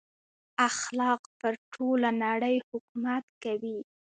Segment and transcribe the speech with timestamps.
[0.69, 3.77] اخلاق پر ټوله نړۍ حکومت کوي.